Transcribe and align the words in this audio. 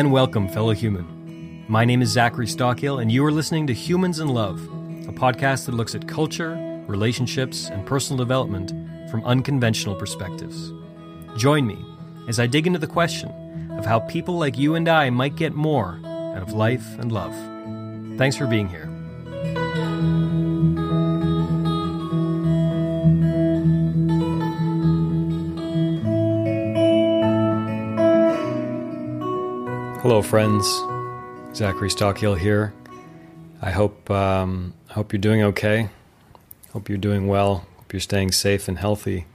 and 0.00 0.10
welcome, 0.10 0.48
fellow 0.48 0.72
human. 0.72 1.62
My 1.68 1.84
name 1.84 2.00
is 2.00 2.08
Zachary 2.08 2.46
Stockill, 2.46 3.02
and 3.02 3.12
you 3.12 3.22
are 3.22 3.30
listening 3.30 3.66
to 3.66 3.74
Humans 3.74 4.18
in 4.18 4.28
Love, 4.28 4.58
a 5.06 5.12
podcast 5.12 5.66
that 5.66 5.74
looks 5.74 5.94
at 5.94 6.08
culture, 6.08 6.54
relationships, 6.86 7.68
and 7.68 7.84
personal 7.84 8.16
development 8.16 8.70
from 9.10 9.22
unconventional 9.24 9.94
perspectives. 9.94 10.72
Join 11.36 11.66
me 11.66 11.76
as 12.28 12.40
I 12.40 12.46
dig 12.46 12.66
into 12.66 12.78
the 12.78 12.86
question 12.86 13.28
of 13.72 13.84
how 13.84 14.00
people 14.00 14.38
like 14.38 14.56
you 14.56 14.74
and 14.74 14.88
I 14.88 15.10
might 15.10 15.36
get 15.36 15.52
more 15.52 16.00
out 16.04 16.40
of 16.40 16.54
life 16.54 16.98
and 16.98 17.12
love. 17.12 17.34
Thanks 18.16 18.38
for 18.38 18.46
being 18.46 18.70
here. 18.70 18.88
Hello, 30.02 30.22
friends. 30.22 30.66
Zachary 31.54 31.90
Stockill 31.90 32.38
here. 32.38 32.72
I 33.60 33.70
hope 33.70 34.10
um, 34.10 34.72
hope 34.88 35.12
you're 35.12 35.20
doing 35.20 35.42
okay. 35.42 35.90
Hope 36.72 36.88
you're 36.88 36.96
doing 36.96 37.26
well. 37.26 37.66
Hope 37.76 37.92
you're 37.92 38.00
staying 38.00 38.32
safe 38.32 38.66
and 38.66 38.78
healthy. 38.78 39.26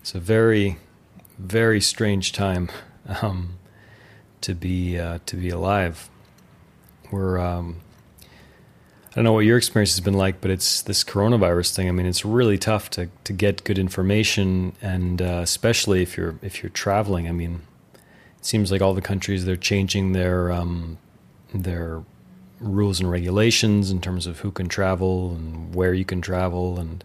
It's 0.00 0.14
a 0.14 0.18
very, 0.18 0.78
very 1.38 1.82
strange 1.82 2.32
time 2.32 2.70
um, 3.20 3.58
to 4.40 4.54
be 4.54 4.98
uh, 4.98 5.18
to 5.26 5.36
be 5.36 5.50
alive. 5.50 6.08
We're 7.12 7.38
um, 7.38 7.82
I 8.22 9.14
don't 9.14 9.24
know 9.24 9.34
what 9.34 9.44
your 9.44 9.58
experience 9.58 9.90
has 9.90 10.00
been 10.00 10.14
like, 10.14 10.40
but 10.40 10.50
it's 10.50 10.80
this 10.80 11.04
coronavirus 11.04 11.76
thing. 11.76 11.86
I 11.86 11.92
mean, 11.92 12.06
it's 12.06 12.24
really 12.24 12.56
tough 12.56 12.88
to 12.92 13.10
to 13.24 13.34
get 13.34 13.62
good 13.62 13.78
information, 13.78 14.72
and 14.80 15.20
uh, 15.20 15.40
especially 15.42 16.00
if 16.00 16.16
you're 16.16 16.36
if 16.40 16.62
you're 16.62 16.70
traveling. 16.70 17.28
I 17.28 17.32
mean 17.32 17.60
seems 18.48 18.72
like 18.72 18.80
all 18.80 18.94
the 18.94 19.02
countries 19.02 19.44
they're 19.44 19.56
changing 19.56 20.12
their 20.12 20.50
um, 20.50 20.96
their 21.52 22.02
rules 22.60 22.98
and 22.98 23.10
regulations 23.10 23.90
in 23.90 24.00
terms 24.00 24.26
of 24.26 24.40
who 24.40 24.50
can 24.50 24.68
travel 24.68 25.32
and 25.32 25.74
where 25.74 25.92
you 25.92 26.04
can 26.04 26.20
travel, 26.22 26.80
and 26.80 27.04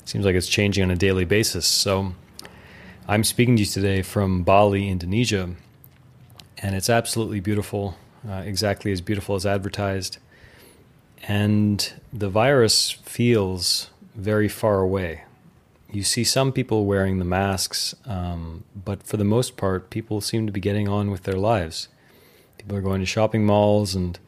it 0.00 0.08
seems 0.08 0.24
like 0.24 0.36
it's 0.36 0.46
changing 0.46 0.84
on 0.84 0.90
a 0.90 0.96
daily 0.96 1.24
basis. 1.24 1.66
So, 1.66 2.14
I'm 3.08 3.24
speaking 3.24 3.56
to 3.56 3.62
you 3.62 3.66
today 3.66 4.02
from 4.02 4.44
Bali, 4.44 4.88
Indonesia, 4.88 5.50
and 6.58 6.76
it's 6.76 6.88
absolutely 6.88 7.40
beautiful, 7.40 7.96
uh, 8.26 8.42
exactly 8.46 8.92
as 8.92 9.00
beautiful 9.00 9.34
as 9.34 9.44
advertised. 9.44 10.18
And 11.26 11.92
the 12.12 12.28
virus 12.28 12.92
feels 12.92 13.90
very 14.14 14.48
far 14.48 14.80
away 14.80 15.24
you 15.90 16.02
see 16.02 16.24
some 16.24 16.52
people 16.52 16.84
wearing 16.84 17.18
the 17.18 17.24
masks, 17.24 17.94
um, 18.06 18.64
but 18.74 19.02
for 19.02 19.16
the 19.16 19.24
most 19.24 19.56
part, 19.56 19.90
people 19.90 20.20
seem 20.20 20.46
to 20.46 20.52
be 20.52 20.60
getting 20.60 20.88
on 20.88 21.10
with 21.10 21.22
their 21.22 21.36
lives. 21.36 21.88
People 22.58 22.76
are 22.76 22.82
going 22.82 23.00
to 23.00 23.06
shopping 23.06 23.46
malls, 23.46 23.94
and 23.94 24.18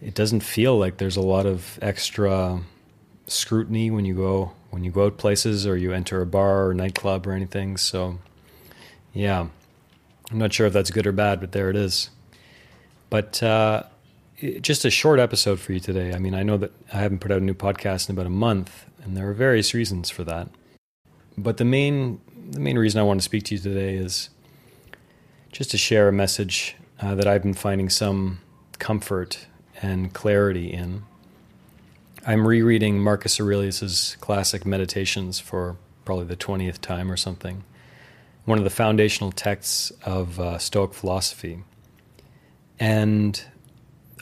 it 0.00 0.14
doesn't 0.14 0.40
feel 0.40 0.78
like 0.78 0.96
there's 0.96 1.16
a 1.16 1.22
lot 1.22 1.46
of 1.46 1.78
extra 1.82 2.62
scrutiny 3.26 3.90
when 3.90 4.04
you 4.04 4.14
go 4.14 4.52
when 4.70 4.84
you 4.84 4.90
go 4.90 5.06
out 5.06 5.18
places 5.18 5.66
or 5.66 5.76
you 5.76 5.92
enter 5.92 6.22
a 6.22 6.26
bar 6.26 6.66
or 6.66 6.74
nightclub 6.74 7.26
or 7.26 7.32
anything. 7.32 7.76
So, 7.76 8.18
yeah, 9.12 9.46
I'm 10.30 10.38
not 10.38 10.52
sure 10.52 10.66
if 10.66 10.72
that's 10.72 10.90
good 10.90 11.06
or 11.06 11.12
bad, 11.12 11.40
but 11.40 11.52
there 11.52 11.68
it 11.68 11.76
is. 11.76 12.08
But 13.10 13.42
uh, 13.42 13.82
just 14.62 14.86
a 14.86 14.90
short 14.90 15.20
episode 15.20 15.60
for 15.60 15.74
you 15.74 15.80
today. 15.80 16.14
I 16.14 16.18
mean, 16.18 16.34
I 16.34 16.42
know 16.42 16.56
that 16.56 16.72
I 16.90 16.98
haven't 16.98 17.18
put 17.18 17.30
out 17.30 17.38
a 17.42 17.44
new 17.44 17.52
podcast 17.52 18.08
in 18.08 18.14
about 18.14 18.26
a 18.26 18.30
month, 18.30 18.86
and 19.04 19.14
there 19.14 19.28
are 19.28 19.34
various 19.34 19.74
reasons 19.74 20.08
for 20.08 20.24
that. 20.24 20.48
But 21.36 21.56
the 21.56 21.64
main 21.64 22.20
the 22.50 22.60
main 22.60 22.78
reason 22.78 23.00
I 23.00 23.04
want 23.04 23.20
to 23.20 23.24
speak 23.24 23.44
to 23.44 23.54
you 23.54 23.60
today 23.60 23.94
is 23.94 24.28
just 25.52 25.70
to 25.70 25.78
share 25.78 26.08
a 26.08 26.12
message 26.12 26.76
uh, 27.00 27.14
that 27.14 27.26
I've 27.26 27.42
been 27.42 27.54
finding 27.54 27.88
some 27.88 28.40
comfort 28.78 29.46
and 29.80 30.12
clarity 30.12 30.72
in. 30.72 31.04
I'm 32.26 32.46
rereading 32.46 33.00
Marcus 33.00 33.40
Aurelius's 33.40 34.16
classic 34.20 34.64
Meditations 34.64 35.40
for 35.40 35.76
probably 36.04 36.26
the 36.26 36.36
20th 36.36 36.80
time 36.80 37.10
or 37.10 37.16
something. 37.16 37.64
One 38.44 38.58
of 38.58 38.64
the 38.64 38.70
foundational 38.70 39.32
texts 39.32 39.92
of 40.04 40.38
uh, 40.38 40.58
Stoic 40.58 40.94
philosophy. 40.94 41.62
And 42.78 43.42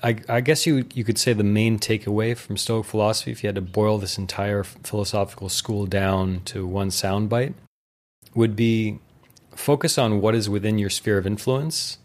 I, 0.02 0.16
I, 0.28 0.40
guess 0.40 0.66
you 0.66 0.86
you 0.94 1.04
could 1.04 1.18
say 1.18 1.32
the 1.32 1.44
main 1.44 1.78
takeaway 1.78 2.36
from 2.36 2.56
Stoic 2.56 2.86
philosophy, 2.86 3.32
if 3.32 3.42
you 3.42 3.48
had 3.48 3.54
to 3.56 3.60
boil 3.60 3.98
this 3.98 4.16
entire 4.18 4.64
philosophical 4.64 5.48
school 5.48 5.86
down 5.86 6.40
to 6.46 6.66
one 6.66 6.88
soundbite, 6.88 7.54
would 8.34 8.56
be 8.56 8.98
focus 9.54 9.98
on 9.98 10.20
what 10.20 10.34
is 10.34 10.48
within 10.48 10.78
your 10.78 10.90
sphere 10.90 11.18
of 11.18 11.26
influence, 11.26 11.98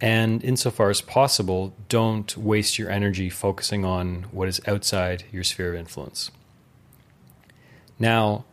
and 0.00 0.44
insofar 0.44 0.90
as 0.90 1.00
possible, 1.00 1.74
don't 1.88 2.36
waste 2.36 2.78
your 2.78 2.90
energy 2.90 3.28
focusing 3.28 3.84
on 3.84 4.26
what 4.30 4.48
is 4.48 4.60
outside 4.66 5.24
your 5.32 5.44
sphere 5.44 5.74
of 5.74 5.80
influence. 5.80 6.30
Now, 7.98 8.44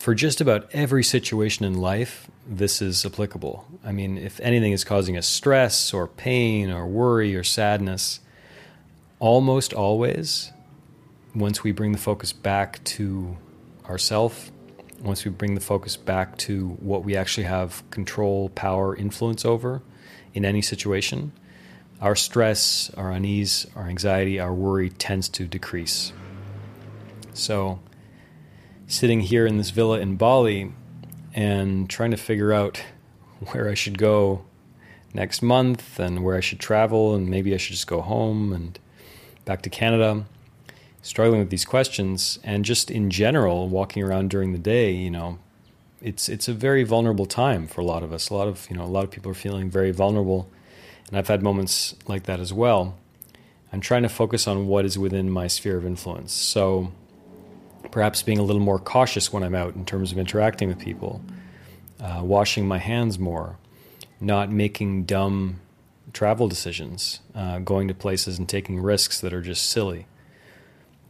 for 0.00 0.14
just 0.14 0.40
about 0.40 0.68
every 0.72 1.02
situation 1.02 1.64
in 1.64 1.74
life, 1.74 2.30
this 2.46 2.80
is 2.80 3.04
applicable. 3.04 3.66
I 3.84 3.92
mean, 3.92 4.16
if 4.16 4.40
anything 4.40 4.72
is 4.72 4.84
causing 4.84 5.16
us 5.16 5.26
stress 5.26 5.92
or 5.92 6.06
pain 6.06 6.70
or 6.70 6.86
worry 6.86 7.34
or 7.34 7.44
sadness, 7.44 8.20
almost 9.18 9.72
always, 9.72 10.52
once 11.34 11.64
we 11.64 11.72
bring 11.72 11.92
the 11.92 11.98
focus 11.98 12.32
back 12.32 12.82
to 12.84 13.36
ourself, 13.86 14.50
once 15.00 15.24
we 15.24 15.30
bring 15.30 15.54
the 15.54 15.60
focus 15.60 15.96
back 15.96 16.36
to 16.38 16.68
what 16.80 17.04
we 17.04 17.16
actually 17.16 17.44
have 17.44 17.82
control, 17.90 18.48
power, 18.50 18.94
influence 18.94 19.44
over 19.44 19.82
in 20.34 20.44
any 20.44 20.62
situation, 20.62 21.32
our 22.00 22.14
stress, 22.14 22.90
our 22.96 23.10
unease, 23.10 23.66
our 23.74 23.88
anxiety, 23.88 24.38
our 24.38 24.54
worry 24.54 24.90
tends 24.90 25.28
to 25.28 25.46
decrease. 25.46 26.12
So, 27.34 27.80
sitting 28.88 29.20
here 29.20 29.46
in 29.46 29.58
this 29.58 29.70
villa 29.70 30.00
in 30.00 30.16
Bali 30.16 30.72
and 31.34 31.88
trying 31.88 32.10
to 32.10 32.16
figure 32.16 32.52
out 32.52 32.82
where 33.50 33.68
I 33.68 33.74
should 33.74 33.98
go 33.98 34.44
next 35.12 35.42
month 35.42 36.00
and 36.00 36.24
where 36.24 36.36
I 36.36 36.40
should 36.40 36.58
travel 36.58 37.14
and 37.14 37.28
maybe 37.28 37.54
I 37.54 37.58
should 37.58 37.74
just 37.74 37.86
go 37.86 38.00
home 38.00 38.52
and 38.52 38.78
back 39.44 39.62
to 39.62 39.70
Canada. 39.70 40.24
Struggling 41.02 41.38
with 41.38 41.50
these 41.50 41.64
questions 41.64 42.38
and 42.42 42.64
just 42.64 42.90
in 42.90 43.10
general 43.10 43.68
walking 43.68 44.02
around 44.02 44.30
during 44.30 44.52
the 44.52 44.58
day, 44.58 44.90
you 44.90 45.10
know, 45.10 45.38
it's 46.00 46.28
it's 46.28 46.48
a 46.48 46.52
very 46.52 46.82
vulnerable 46.82 47.26
time 47.26 47.66
for 47.66 47.80
a 47.80 47.84
lot 47.84 48.02
of 48.02 48.12
us. 48.12 48.30
A 48.30 48.34
lot 48.34 48.48
of 48.48 48.66
you 48.70 48.76
know 48.76 48.84
a 48.84 48.86
lot 48.86 49.04
of 49.04 49.10
people 49.10 49.30
are 49.30 49.34
feeling 49.34 49.70
very 49.70 49.90
vulnerable, 49.90 50.48
and 51.08 51.16
I've 51.16 51.28
had 51.28 51.42
moments 51.42 51.94
like 52.06 52.24
that 52.24 52.40
as 52.40 52.52
well. 52.52 52.96
I'm 53.72 53.80
trying 53.80 54.02
to 54.02 54.08
focus 54.08 54.46
on 54.46 54.66
what 54.66 54.84
is 54.84 54.98
within 54.98 55.30
my 55.30 55.46
sphere 55.46 55.76
of 55.76 55.84
influence. 55.84 56.32
So 56.32 56.92
perhaps 57.90 58.22
being 58.22 58.38
a 58.38 58.42
little 58.42 58.62
more 58.62 58.78
cautious 58.78 59.32
when 59.32 59.42
I'm 59.42 59.54
out 59.54 59.74
in 59.74 59.84
terms 59.84 60.12
of 60.12 60.18
interacting 60.18 60.68
with 60.68 60.78
people, 60.78 61.20
uh, 62.00 62.20
washing 62.22 62.66
my 62.66 62.78
hands 62.78 63.18
more, 63.18 63.58
not 64.20 64.50
making 64.50 65.04
dumb 65.04 65.60
travel 66.12 66.48
decisions, 66.48 67.20
uh, 67.34 67.58
going 67.58 67.88
to 67.88 67.94
places 67.94 68.38
and 68.38 68.48
taking 68.48 68.80
risks 68.80 69.20
that 69.20 69.32
are 69.32 69.42
just 69.42 69.68
silly. 69.68 70.06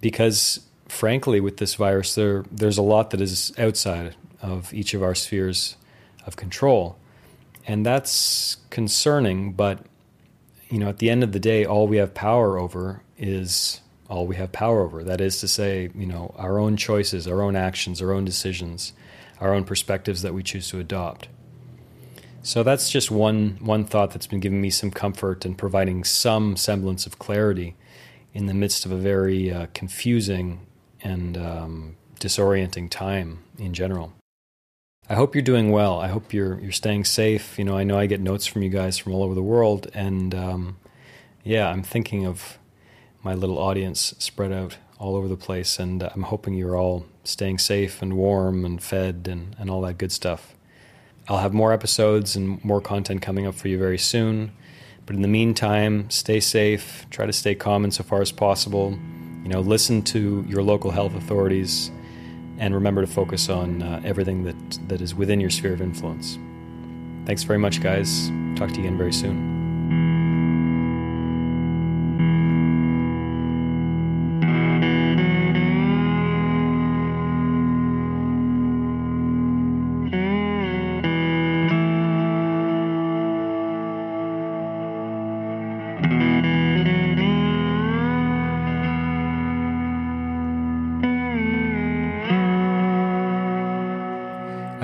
Because 0.00 0.60
frankly, 0.88 1.40
with 1.40 1.58
this 1.58 1.74
virus, 1.74 2.14
there 2.14 2.44
there's 2.50 2.78
a 2.78 2.82
lot 2.82 3.10
that 3.10 3.20
is 3.20 3.52
outside 3.58 4.16
of 4.40 4.72
each 4.72 4.94
of 4.94 5.02
our 5.02 5.14
spheres 5.14 5.76
of 6.26 6.36
control, 6.36 6.96
and 7.66 7.84
that's 7.84 8.56
concerning. 8.70 9.52
But 9.52 9.80
you 10.70 10.78
know, 10.78 10.88
at 10.88 10.98
the 10.98 11.10
end 11.10 11.22
of 11.22 11.32
the 11.32 11.40
day, 11.40 11.64
all 11.64 11.86
we 11.86 11.98
have 11.98 12.14
power 12.14 12.58
over 12.58 13.02
is 13.16 13.80
all 14.08 14.26
we 14.26 14.36
have 14.36 14.52
power 14.52 14.82
over. 14.82 15.04
That 15.04 15.20
is 15.20 15.38
to 15.40 15.48
say, 15.48 15.90
you 15.94 16.06
know, 16.06 16.34
our 16.36 16.58
own 16.58 16.76
choices, 16.76 17.26
our 17.28 17.42
own 17.42 17.56
actions, 17.56 18.00
our 18.00 18.12
own 18.12 18.24
decisions, 18.24 18.92
our 19.40 19.54
own 19.54 19.64
perspectives 19.64 20.22
that 20.22 20.34
we 20.34 20.42
choose 20.42 20.68
to 20.70 20.80
adopt. 20.80 21.28
So 22.42 22.62
that's 22.62 22.90
just 22.90 23.10
one 23.10 23.58
one 23.60 23.84
thought 23.84 24.12
that's 24.12 24.26
been 24.26 24.40
giving 24.40 24.60
me 24.60 24.70
some 24.70 24.90
comfort 24.90 25.44
and 25.44 25.58
providing 25.58 26.04
some 26.04 26.56
semblance 26.56 27.06
of 27.06 27.18
clarity 27.18 27.76
in 28.32 28.46
the 28.46 28.54
midst 28.54 28.86
of 28.86 28.92
a 28.92 28.96
very 28.96 29.52
uh, 29.52 29.66
confusing 29.74 30.66
and 31.02 31.36
um, 31.36 31.96
disorienting 32.20 32.90
time 32.90 33.40
in 33.58 33.74
general. 33.74 34.14
I 35.10 35.14
hope 35.14 35.34
you're 35.34 35.42
doing 35.42 35.70
well. 35.70 36.00
I 36.00 36.08
hope 36.08 36.32
you're 36.32 36.60
you're 36.60 36.72
staying 36.72 37.04
safe. 37.04 37.58
You 37.58 37.64
know, 37.64 37.76
I 37.76 37.84
know 37.84 37.98
I 37.98 38.06
get 38.06 38.20
notes 38.20 38.46
from 38.46 38.62
you 38.62 38.70
guys 38.70 38.98
from 38.98 39.12
all 39.12 39.22
over 39.22 39.34
the 39.34 39.42
world, 39.42 39.90
and 39.92 40.34
um, 40.34 40.76
yeah, 41.44 41.68
I'm 41.68 41.82
thinking 41.82 42.26
of 42.26 42.58
my 43.22 43.34
little 43.34 43.58
audience 43.58 44.14
spread 44.18 44.52
out 44.52 44.76
all 44.98 45.16
over 45.16 45.28
the 45.28 45.36
place. 45.36 45.78
And 45.78 46.02
I'm 46.02 46.22
hoping 46.22 46.54
you're 46.54 46.76
all 46.76 47.06
staying 47.24 47.58
safe 47.58 48.02
and 48.02 48.16
warm 48.16 48.64
and 48.64 48.82
fed 48.82 49.28
and, 49.30 49.54
and 49.58 49.70
all 49.70 49.80
that 49.82 49.98
good 49.98 50.12
stuff. 50.12 50.54
I'll 51.28 51.38
have 51.38 51.52
more 51.52 51.72
episodes 51.72 52.36
and 52.36 52.62
more 52.64 52.80
content 52.80 53.20
coming 53.20 53.46
up 53.46 53.54
for 53.54 53.68
you 53.68 53.78
very 53.78 53.98
soon. 53.98 54.52
But 55.06 55.16
in 55.16 55.22
the 55.22 55.28
meantime, 55.28 56.10
stay 56.10 56.40
safe, 56.40 57.06
try 57.10 57.26
to 57.26 57.32
stay 57.32 57.54
calm 57.54 57.84
insofar 57.84 58.20
as 58.20 58.32
possible. 58.32 58.92
You 59.42 59.48
know, 59.48 59.60
listen 59.60 60.02
to 60.04 60.44
your 60.48 60.62
local 60.62 60.90
health 60.90 61.14
authorities 61.14 61.90
and 62.58 62.74
remember 62.74 63.00
to 63.02 63.06
focus 63.06 63.48
on 63.48 63.82
uh, 63.82 64.00
everything 64.04 64.44
that, 64.44 64.78
that 64.88 65.00
is 65.00 65.14
within 65.14 65.40
your 65.40 65.50
sphere 65.50 65.72
of 65.72 65.80
influence. 65.80 66.38
Thanks 67.24 67.42
very 67.42 67.58
much, 67.58 67.80
guys. 67.80 68.28
Talk 68.56 68.70
to 68.70 68.76
you 68.76 68.80
again 68.80 68.98
very 68.98 69.12
soon. 69.12 69.57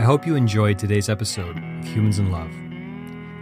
Hope 0.04 0.26
you 0.26 0.36
enjoyed 0.36 0.78
today's 0.78 1.08
episode 1.08 1.56
of 1.56 1.86
Humans 1.86 2.18
in 2.18 2.30
Love. 2.30 2.50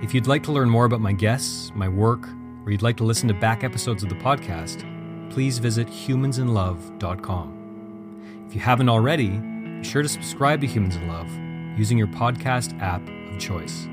If 0.01 0.15
you'd 0.15 0.29
like 0.29 0.45
to 0.45 0.53
learn 0.53 0.71
more 0.71 0.85
about 0.85 1.01
my 1.01 1.13
guests, 1.13 1.73
my 1.75 1.89
work, 1.89 2.25
or 2.65 2.71
you'd 2.71 2.83
like 2.83 2.97
to 2.99 3.05
listen 3.05 3.27
to 3.29 3.35
back 3.35 3.65
episodes 3.65 4.05
of 4.05 4.09
the 4.09 4.15
podcast, 4.15 4.89
please 5.29 5.59
visit 5.59 5.89
humansinlove.com. 5.89 8.45
If 8.47 8.55
you 8.55 8.61
haven't 8.61 8.89
already, 8.89 9.31
be 9.31 9.83
sure 9.83 10.03
to 10.03 10.09
subscribe 10.09 10.61
to 10.61 10.69
Humans 10.69 10.95
in 10.95 11.09
Love 11.09 11.29
using 11.77 11.99
your 11.99 12.07
podcast 12.07 12.81
app 12.81 13.03
of 13.09 13.41
choice. 13.41 13.89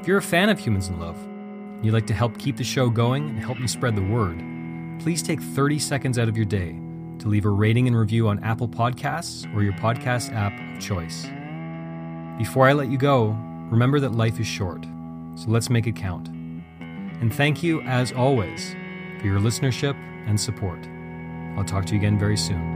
If 0.00 0.06
you're 0.06 0.18
a 0.18 0.22
fan 0.22 0.50
of 0.50 0.58
Humans 0.58 0.88
in 0.88 1.00
Love, 1.00 1.16
and 1.16 1.86
you'd 1.86 1.94
like 1.94 2.06
to 2.08 2.14
help 2.14 2.38
keep 2.38 2.58
the 2.58 2.64
show 2.64 2.90
going 2.90 3.30
and 3.30 3.38
help 3.38 3.58
me 3.58 3.66
spread 3.66 3.96
the 3.96 4.02
word, 4.02 4.44
please 4.98 5.22
take 5.22 5.40
30 5.40 5.78
seconds 5.78 6.18
out 6.18 6.28
of 6.28 6.36
your 6.36 6.44
day 6.44 6.78
to 7.18 7.28
leave 7.28 7.46
a 7.46 7.50
rating 7.50 7.86
and 7.86 7.96
review 7.96 8.28
on 8.28 8.44
Apple 8.44 8.68
Podcasts 8.68 9.50
or 9.54 9.62
your 9.62 9.72
podcast 9.74 10.34
app 10.34 10.52
of 10.52 10.82
choice. 10.82 11.26
Before 12.38 12.68
I 12.68 12.74
let 12.74 12.88
you 12.88 12.98
go, 12.98 13.28
remember 13.70 13.98
that 14.00 14.12
life 14.12 14.38
is 14.38 14.46
short, 14.46 14.84
so 15.36 15.46
let's 15.48 15.70
make 15.70 15.86
it 15.86 15.96
count. 15.96 16.28
And 16.28 17.34
thank 17.34 17.62
you, 17.62 17.80
as 17.82 18.12
always, 18.12 18.74
for 19.18 19.26
your 19.26 19.40
listenership 19.40 19.94
and 20.26 20.38
support. 20.38 20.86
I'll 21.56 21.64
talk 21.64 21.86
to 21.86 21.94
you 21.94 21.98
again 21.98 22.18
very 22.18 22.36
soon. 22.36 22.75